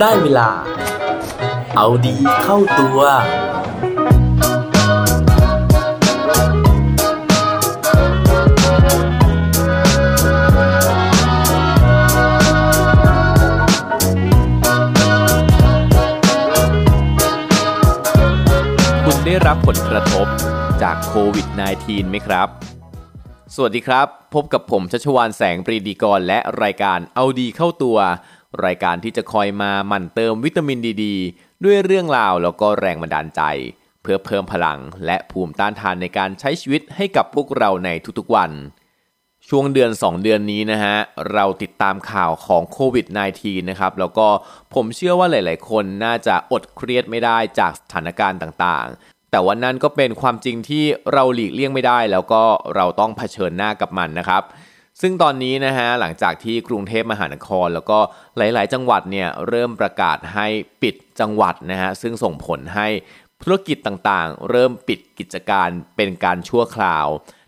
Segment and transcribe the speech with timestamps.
[0.00, 0.50] ได้เวลา
[1.76, 2.98] เอาดีเข้าตัว
[19.04, 20.26] คุณได้รับผลกระทบ
[20.82, 21.46] จากโควิด
[21.78, 22.48] -19 ไหมครับ
[23.54, 27.98] สวัสดีครับ พบกับผมชัชวานแสงปรีดีกรและรายการเอาดีเข้าตัว
[28.64, 31.04] รายการที่จะคอยมาหมั่นเติมวิตามินดีด
[31.64, 33.42] ด้วยเรื่องราวแล้วก็แรงบันดาลใจ
[34.02, 38.52] เพื่อเพิ่มพลังและภูมิต้านทานในการใช้ชีวิตให้กับพวกเราในทุกๆวัน
[39.48, 40.96] ช่วงเดือน 2 เดือนนี้นะฮะ
[41.32, 43.06] เราติดตามข่าวของโควิด
[43.38, 44.28] -19 นะครับแล้วก็
[44.74, 52.42] ผมเชื่อว่าหลาย ๆ คนน่าจะอดเครียดไม่ได้จากสถานการณ์ต่างๆ แต่วันนั้นก็เป็นความจริงที่เราหลีกเลี่ยงไม่ได้ แล้วก็
[52.76, 54.42] เราต้องเผชิญหน้ากับมันนะครับ
[55.00, 57.98] ซึ่งตอนนี้นะฮะหลังจากที่กรุงเทพมหานคร แล้วก็
[58.36, 60.46] หลาย ๆ จังหวัดเนี่ยเริ่มประกาศให้
[60.82, 62.88] ปิดจังหวัดนะฮะซึ่งส่งผลให้
[63.42, 67.06] ธุรกิจต่างๆ เริ่มปิดกิจการเป็นการชั่วคราว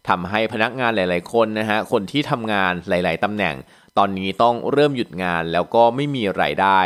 [0.09, 3.55] ทำให้พนักงานหลาย ๆ คนนะฮะคนที่ทำงานหลาย ๆตำแหน่ง
[3.99, 6.81] ตอนนี้ต้องเริ่มหยุดงานแล้วก็ไม่มีรายได้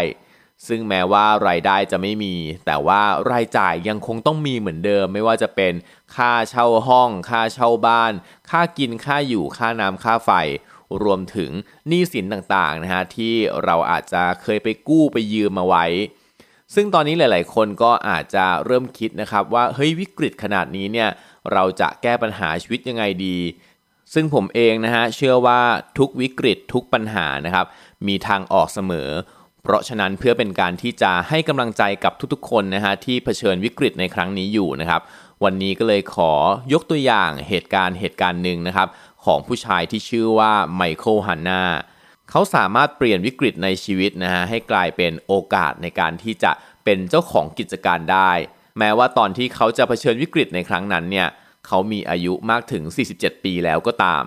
[0.68, 2.34] ซึ่งแม้ว่ารายได้จะไม่มี
[2.66, 3.02] แต่ว่า
[3.32, 5.72] รายจ่ายยังคงต้องมีเหมือนเดิม ไม่ว่าจะเป็น
[6.16, 8.12] ค่าเช่าห้อง ค่าเช่าบ้าน
[8.50, 10.30] ค่ากินค่าอยู่ค่าน้ำค่าไฟ
[11.02, 11.50] รวมถึง
[11.88, 15.86] หนี้สินต่างๆนะฮะที่เราอาจจะเคยไปกู้ไปยืมมาไว้
[16.74, 21.08] ซึ่งตอนนี้หลายๆ คนก็อาจจะเริ่มคิดนะครับว่าเฮ้ยวิกฤตขนาดนี้เนี่ย
[21.52, 23.38] เราจะแก้ปัญหาชีวิตยังไงดี
[24.14, 25.60] ซึ่งผมเองนะฮะเชื่อว่า
[25.98, 27.66] ทุกวิกฤตทุกปัญหานะครับ
[28.06, 29.10] มีทางออกเสมอ
[29.64, 35.00] เพราะฉะนั้นเพื่อเป็นการที่จะให้กำลังใจกับทุกๆ คนนะฮะที่เผชิญวิกฤตในครั้งนี้อยู่นะครับ
[35.44, 36.32] วันนี้ก็เลยขอ
[36.72, 38.88] ยกตัวอย่างเหตุการณ์เหตุการณ์หนึ่งนะครับ
[39.24, 41.62] ของผู้ชายที่ชื่อว่าไมเคิลฮันนา
[42.30, 46.52] เขาสามารถเปลี่ยนวิกฤตในชีวิตนะฮะให้กลายเป็นโอกาสในการที่จะ
[46.84, 48.30] เป็นเจ้าของกิจการได้
[48.78, 51.28] แม้ว่าตอนที่เขาจะเผชิญวิกฤตในครั้งนั้นเนี่ย
[51.66, 52.82] เขามีอายุมากถึง
[53.14, 54.24] 47 ปีแล้วก็ตาม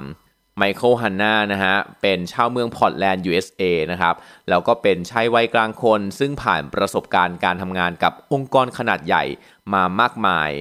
[0.58, 4.16] ไมเคิลฮันนานะฮะ เป็นชาวเมืองพอร์ตแลนด์ USA นะครับ
[4.50, 9.24] แล้วก็เป็นชายวัยกลางคน ซึ่งผ่านประสบการณ์การทำงานกับองค์กรขนาดใหญ่
[9.74, 10.52] มามากมาย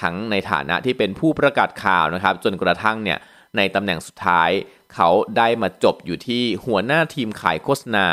[0.00, 3.18] ทั้งในฐานะที่เป็นผู้ประกาศข่าวนะครับ จนกระทั่งเนี่ย
[3.56, 4.50] ในตำแหน่งสุดท้าย
[4.94, 8.06] เขาได้มาจบอยู่ที่หัวหน้าทีมขายโฆษณา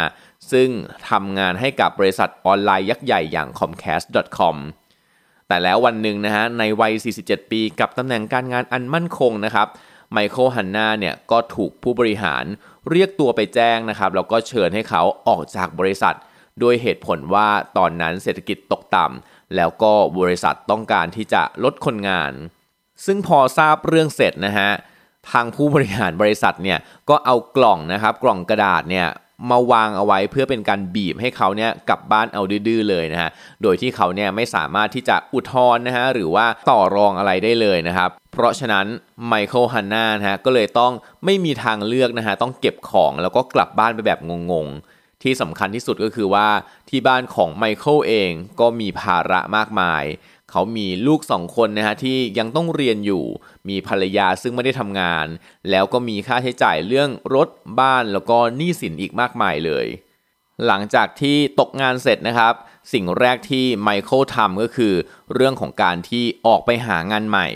[0.51, 0.69] ซึ่ง
[1.09, 4.55] ทำงานให้กับบริษัทออนไลน์ยักษ์ใหญ่อย่าง Comcast.com
[5.47, 9.67] แต่แล้ววันหนึ่งนะฮะในวัย 47 ปีกับตำแหน่งการงานอันมั่นคงนะครับ
[10.15, 12.45] ไมเคิลฮันนาเนี่ยก็ถูกผู้บริหาร
[12.91, 16.15] เรียกตัวไปแจ้งนะครับแล้วก็เชิญให้เขาออกจากบริษัท
[16.59, 22.31] โดยเหตุผลว่าตอนนั้นเศรษฐกิจตกต่ำแล้วก็บริษัทต้องการที่จะลดคนงาน
[23.05, 24.69] ซึ่งพอทราบเรื่องเสร็จนะฮะ
[25.31, 29.07] ทางผู้บริหารบริษัทเนี่ยก็เอากล่องนะครับกล่องกระดาษเนี่ย
[29.51, 33.29] มาวางเอาไว้เพื่อเป็นการบีบให้เขาเนี่ยกลับบ้านเอาดื้อเลยนะฮะ
[33.63, 38.87] โดยที่เขาเนี่ยไม่สามารถที่จะอุทธรณ์นะฮะหรือว่าต่อรองอะไรได้เลยนะครับ เพราะฉะนั้น
[39.27, 40.93] ไมเคิลฮันนานะฮะก็เลยต้อง
[41.25, 44.19] ไม่มีทางเลือกนะฮะต้องเก็บของแล้วก็กลับบ้านไปแบบ
[44.51, 46.47] งงๆ ที่สำคัญที่สุดก็คือว่า
[46.89, 50.03] ที่บ้านของไมเคิลเองก็มีภาระมากมาย
[50.51, 53.25] เขามีลูกสองคนนะฮะที่ยังต้องเรียนอยู่
[53.69, 55.25] มีภรรยาซึ่งไม่ได้ทำงาน
[55.69, 59.85] แล้วก็มีค่าใช้จ่ายเรื่องรถบ้านแล้วก็หนี้สินอีกมากมายเลย
[60.65, 62.53] หลังจากที่ตกงานเสร็จนะครับ
[62.93, 64.93] สิ่งแรกที่ไมเคิลทำก็คือ
[65.33, 67.47] เรื่องของการที่ออกไปหางานใหม่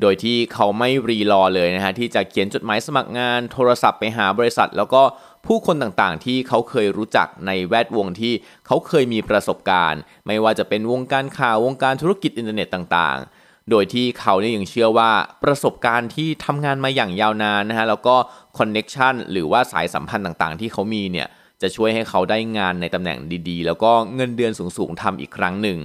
[0.00, 5.02] โดยที่เขาไม่รีรอเลยนะฮะที่จะเขียนจดหมายสมัครงานโทรศัพท์ไปหาบริษัท แล้วก็
[5.46, 8.32] ผู้คนต่างๆ ที่เขาเคยรู้จักในแวดวงที่
[8.66, 15.10] เขาเคยมีประสบการณ์ ไม่ว่าจะเป็นวงการข่าววงการธุรกิจอินเทอร์เน็ตต่างๆ โดยที่เขาเนี่ยยังเชื่อว่า
[15.44, 18.16] ประสบการณ์ที่ทำงานมาอย่างยาวนานนะฮะแล้วก็
[18.58, 21.28] connection หรือว่าสายสัมพันธ์ต่างๆ ที่เขามีเนี่ย
[21.62, 23.18] จะช่วยให้เขาได้งานในตำแหน่ง
[23.48, 25.78] ดีๆ แล้วก็เงินเดือนสูงๆทำอีกครั้งหนึ่ง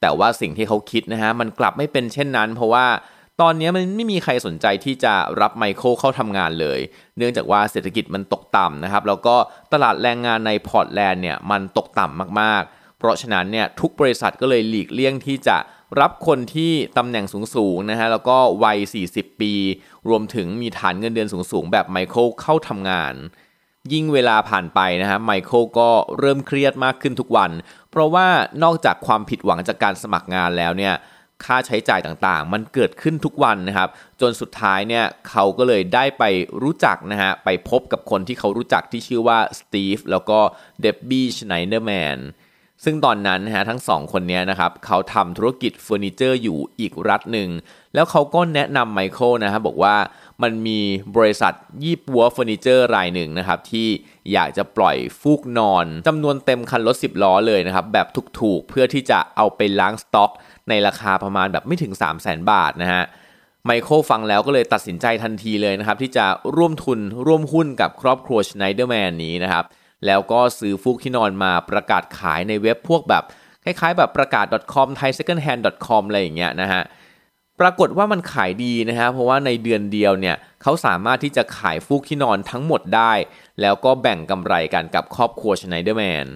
[0.00, 2.86] แต่ว่าสิ่งที่เขาคิดนะฮะมันกลับไม่เป็นเช่นนั้น เพราะว่า
[3.40, 6.80] ตอนนี้มันไม่มีใครสนใจที่จะรับไมเคิลเข้าทำงานเลย
[7.18, 9.36] เนื่องจากว่าเศรษฐกิจมันตกต่ำนะครับ แล้วก็
[9.72, 15.56] ตลาดแรงงานในพอร์ตแลนด์เนี่ยมันตกต่ำมากๆ เพราะฉะนั้นเนี่ยทุกบริษัทก็เลยหลีกเลี่ยงที่จะ
[16.00, 17.24] รับคนที่ตำแหน่ง
[17.56, 18.78] สูงๆนะฮะแล้วก็วัย
[19.10, 19.52] 40 ปี
[20.08, 23.14] รวมถึงมีฐานเงินเดือนสูงๆ แบบไมเคิลเข้าทำงาน
[23.92, 27.50] ยิ่งเวลาผ่านไปนะฮะไมเคิลก็เริ่มเครียดมากขึ้นทุกวัน
[27.90, 28.26] เพราะว่า
[28.62, 30.94] นอกจากความผิดหวังจากการสมัครงานแล้วเนี่ย
[31.46, 33.88] ค่าใช้จ่ายต่างๆ มันเกิดขึ้นทุกวันนะครับ
[34.20, 36.24] จนสุดท้ายเนี่ยเขาก็เลยได้ไป
[36.62, 40.38] รู้จักนะฮะไปพบกับคนที่เขารู้จักที่ชื่อว่าสตีฟแล้วก็
[40.80, 42.18] เดบบี้ชไนเดอร์แมน
[42.84, 47.48] ซึ่งตอนนั้นนะฮะทั้งสองคนนี้นะครับเขาทำธุรกิจเฟอร์นิเจอร์อยู่อีกรัฐหนึ่ง
[47.94, 49.96] แล้วเขาก็แนะนำไมเคิลนะครับบอกว่า
[50.42, 50.80] มันมี
[51.16, 51.52] บริษัท
[51.82, 53.88] ยี่ปั๊วเฟอร์นิเจอร์รายหนึ่งนะครับที่
[54.32, 58.06] อยากจะปล่อยฟูกนอนจำนวนเต็มคันรถ 10 ล้อเลยนะครับแบบ
[58.40, 60.30] ถูกๆ เพื่อที่จะเอาไปล้างสต็อก
[60.68, 63.02] ในราคาประมาณแบบไม่ถึง 3 0 0แสนบาทนะฮะ
[63.66, 66.26] ไมเคิลฟังแล้วก็เลยตัดสินใจทันทีเลยนะครับที่จะ
[66.56, 69.64] ร่วมทุนร่วมหุ้นกับครอบครัวชไนเดอร์แมนนี้นะครับ
[70.06, 73.24] แล้วก็ซื้อฟูกที่นอนมาประกาศขายในเว็บพวกแบบ
[73.64, 76.82] คล้ายๆแบบประกาศ .com thai second hand com อะไรอย่างเงี้ยนะฮะ
[77.60, 83.12] ปรากฏว่ามันขายดีนะฮะเพราะว่าในเดือนเดียวเนี่ยเขาสามารถที่จะขายฟูกที่นอนทั้งหมดได้
[83.60, 86.26] แล้วก็แบ่งกำไรกันกับครอบครัวชไนเดอร์แมน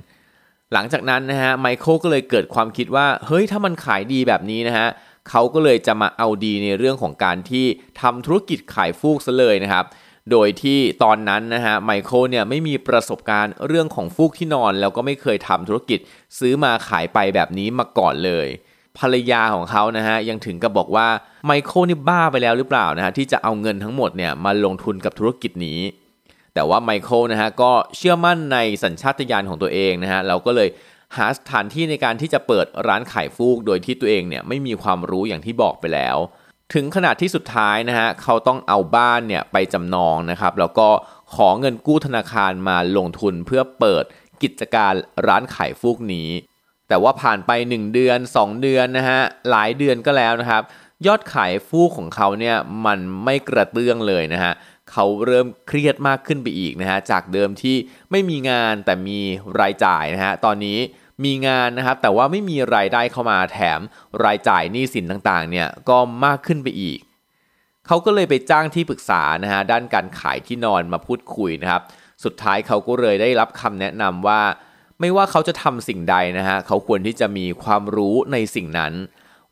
[0.72, 4.88] หลังจากนั้นนะฮะไมเคิลก็เลยเกิดความคิดว่า เฮ้ยถ้ามันขายดีแบบนี้นะฮะ
[5.30, 7.66] เขาก็เลยจะมาเอาดีในเรื่องของการที่
[8.00, 9.84] ทำธุรกิจขายฟูกซะเลยนะครับ
[10.30, 15.98] โดยที่ตอนนั้นนะฮะไมเคิลเนี่ยไม่มีประสบการณ์เรื่องของฟูกที่นอน แล้วก็ไม่เคยทำธุรกิจ
[16.38, 18.48] ซื้อมาขายไปแบบนี้มาก่อนเลย
[18.98, 21.08] ภรรยาของเขานะฮะยังถึงกับบอกว่า
[21.46, 25.80] ไมเคิลนี่บ้าไปแล้วหรือเปล่านะฮะที่จะเอาเงินทั้งหมดเนี่ยมาลงทุนกับธุรกิจนี้
[26.54, 30.68] แต่ว่าไมเคิลนะฮะก็เชื่อมั่นในสัญชาตญาณของตัวเองนะฮะเราก็เลย
[31.16, 36.16] หาสถานที่ในการที่จะเปิดร้านขายฟูก โดยที่ตัวเองเนี่ยไม่มีความรู้อย่างที่บอกไปแล้ว
[36.74, 40.88] ถึงขนาดที่สุดท้ายนะฮะเขาต้องเอาบ้านเนี่ยไปจำนองนะครับ แล้วก็
[41.34, 44.04] ขอเงินกู้ธนาคารมาลงทุนเพื่อเปิด
[44.42, 44.92] กิจการ
[45.26, 46.28] ร้านขายฟูกนี้
[46.88, 49.20] แต่ว่าผ่านไป 1 เดือน 2 เดือนนะฮะ
[49.50, 50.62] หลายเดือนก็แล้วนะครับ
[51.06, 54.52] ยอดขายฟูกของเขาเนี่ยมันไม่กระเตื้องเลยนะฮะ
[54.90, 57.76] เขาเริ่มเครียดมากขึ้นไปอีกนะฮะจากเดิมที่
[58.10, 59.20] ไม่มีงานแต่มี
[59.60, 60.78] รายจ่ายนะฮะตอนนี้
[61.24, 63.80] มีงานนะครับ แต่ว่าไม่มีรายได้เข้ามาแถม
[64.24, 67.00] รายจ่ายหนี้สินต่างๆ เนี่ยก็มากขึ้นไปอีก
[67.86, 71.82] เขาก็เลยไปจ้างที่ปรึกษานะฮะด้านการขายที่นอนมาพูดคุยนะครับ
[72.24, 74.40] สุดท้ายเขาก็เลยได้รับคำแนะนำว่า
[75.00, 78.92] ไม่ว่าเขาจะทำสิ่งใดนะฮะเขาควรที่จะมีความรู้ในสิ่งนั้น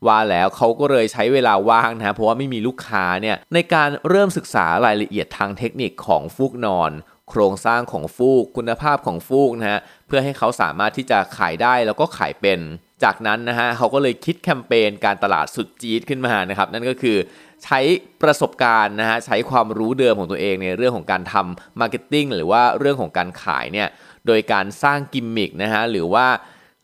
[0.07, 6.91] ว่าแล้วเขาก็เลยใช้เวลาว่างนะเพราะว่าไม่มีลูกค้าเนี่ยในการเริ่มศึกษารายละเอียดทางเทคนิคของฟูกนอน
[7.29, 12.59] โครงสร้างของฟูก คุณภาพของฟูกนะฮะเพื่อให้เขาสามารถที่จะขายได้แล้วก็ขายเป็น
[13.03, 17.17] จากนั้นนะฮะเขาก็เลยคิดแคมเปญการตลาดสุดจี๊ดขึ้นมานะครับ นั่นก็คือ
[17.63, 17.79] ใช้
[18.21, 23.87] ประสบการณ์นะฮะใช้ความรู้เดิมของตัวเองในเรื่องของการทำ marketing หรือว่าเรื่องของการขายเนี่ย
[24.27, 26.27] โดยการสร้างกิมมิคนะฮะหรือว่า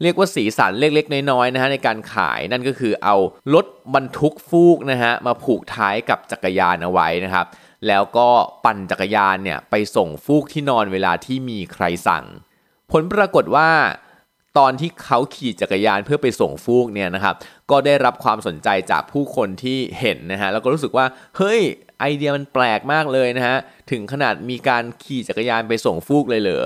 [0.02, 3.16] เรียกว่าสีสันเล็กๆ น้อยๆนะฮะในการขายนั่นก็คือเอา
[3.54, 3.66] รถ
[3.96, 7.46] บรรทุกฟูกนะฮะมาผูกท้ายกับจักรยานเอาไว้นะครับ
[7.88, 8.28] แล้วก็
[8.66, 12.26] ปั่นจักรยานเนี่ยไปส่งฟูกที่นอนเวลาที่มีใครสั่ง
[12.92, 13.70] ผลปรากฏว่า
[14.58, 17.36] ตอนที่เขาขี่จักรยานเพื่อไปส่งฟูกเนี่ยนะครับ
[17.72, 21.06] ก็ได้รับความสนใจจากผู้คนที่เห็นนะฮะแล้วก็รู้สึกว่า
[21.38, 21.62] เฮ้ย
[22.00, 23.58] ไอเดียมันแปลกมากเลยนะฮะ
[23.92, 26.66] ถึงขนาดมีการขี่จักรยานไปส่งฟูกเลยเหรอ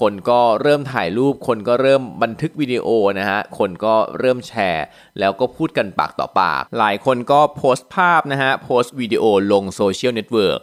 [0.00, 2.88] คนก็เริ่มถ่ายรูป คนก็เริ่มบันทึกวิดีโอ
[3.18, 4.84] นะฮะ คนก็เริ่มแชร์
[5.18, 10.60] แล้วก็พูดกันปากต่อปาก หลายคนก็โพสต์ภาพนะฮะ โพสต์วิดีโอลง social network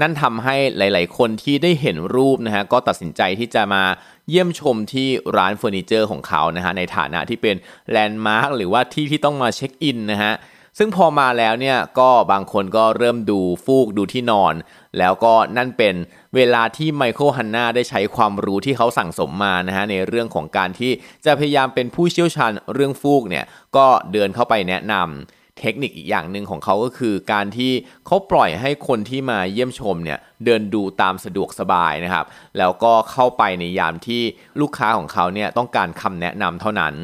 [0.00, 3.82] นั่นทำให้หลาย ๆ คนที่ได้เห็นรูปนะฮะ ก็ตัดสินใจที่จะมา
[4.28, 7.56] เยี่ยมชมที่ร้านเฟอร์นิเจอร์ของเขานะฮะ ในฐานะที่เป็น
[7.90, 10.34] landmark หรือว่าที่ที่ต้องมา check in นะฮะ
[10.78, 14.54] ซึ่งพอมาแล้วเนี่ยก็บางคนก็เริ่มดูฟูกดูที่นอน
[14.98, 15.94] แล้วก็นั่นเป็น
[16.36, 20.92] เวลาที่ไมเคิลฮันนาได้ใช้ความรู้ที่เขาสั่งสมมานะฮะในเรื่องของการที่
[21.24, 23.44] จะพยายามเป็นผู้เชี่ยวชาญเรื่องฟูกเนี่ย
[23.76, 27.72] ก็เดินเข้าไปแนะนำเทคนิคอีกอย่างหนึ่งของเขาก็คือการที่
[28.06, 32.26] เขาปล่อยให้คนที่มาเยี่ยมชมเนี่ยเดินดูตามสะดวกสบายนะครับ
[32.58, 34.22] แล้วก็เข้าไปในยามที่
[34.60, 36.94] ลูกค้าของเขาเนี่ยต้องการคำแนะนำเท่านั้น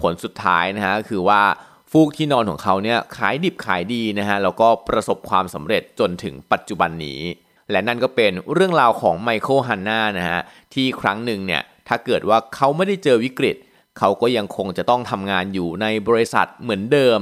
[0.00, 1.42] ผลสุดท้ายนะฮะคือว่า
[1.90, 7.20] ฟูกที่นอนของเขาเนี่ยขายดิบขายดีนะฮะแล้วก็ประสบความสำเร็จจนถึงปัจจุบันนี้
[7.70, 10.40] และนั่นก็เป็นเรื่องราวของไมเคิลฮันนานะฮะ
[10.74, 13.56] ที่ครั้งหนึ่งเนี่ยถ้าเกิดว่าเขาไม่ได้เจอวิกฤต
[13.98, 17.20] เขาก็ยังคงจะต้องทำงานอยู่ในบริษัทเหมือนเดิม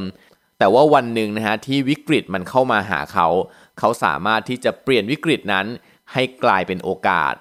[0.58, 3.28] แต่ว่าวันหนึ่งนะฮะที่วิกฤตมันเข้ามาหาเขา
[3.78, 5.66] เขาสามารถที่จะเปลี่ยนวิกฤตนั้น
[6.12, 7.34] ให้กลายเป็นโอกาส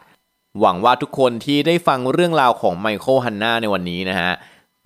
[0.60, 4.32] หวังว่าทุกคนที่ได้ฟังเรื่องราวของไมเคิลฮันนาในวันนี้นะฮะ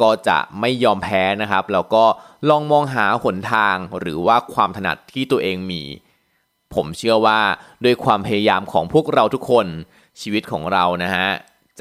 [0.01, 2.03] ก็จะไม่ยอมแพ้นะครับ แล้วก็
[2.49, 5.83] ลองมองหาหนทางหรือว่าความถนัดที่ตัวเองมี
[6.73, 7.39] ผมเชื่อว่า
[7.83, 9.67] ด้วยความพยายามของพวกเราทุกคน
[10.21, 11.27] ชีวิตของเรานะฮะ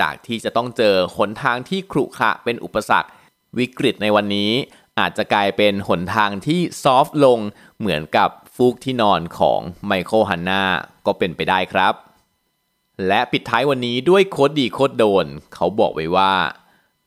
[0.01, 3.11] จากที่จะต้องเจอหนทางที่ขรุขระเป็นอุปสรรค
[3.59, 4.53] วิกฤตในวันนี้
[4.99, 7.39] อาจจะกลายเป็นหนทางที่ soft ลง
[7.79, 10.65] เหมือนกับฟูกที่นอนของไมเคิลฮันนา
[11.07, 11.95] ก็เป็นไปได้ครับ
[13.07, 16.33] และปิดท้ายวันนี้ด้วย quote ดี quote โดน เขาบอกไว้ว่า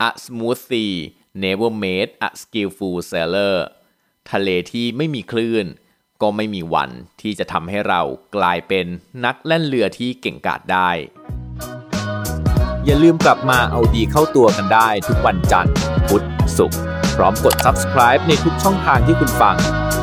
[0.08, 0.96] a smooth sea
[1.44, 3.58] never made a skillful sailor
[4.32, 5.66] ทะเลที่ไม่มีคลื่น
[6.22, 6.90] ก็ไม่มีวัน
[7.22, 8.02] ที่จะทำให้เรา
[8.36, 8.86] กลายเป็น
[9.26, 10.90] นักเล่นเรือที่เก่งกาจได้
[12.86, 15.76] อย่าลืมกลับมาเอาดีเข้าตัวกันได้ทุกวันจันทร์
[16.08, 16.26] พุธ
[16.58, 16.80] ศุกร์
[17.16, 19.56] พร้อมกด subscribe ในทุกช่องทางที่คุณฟัง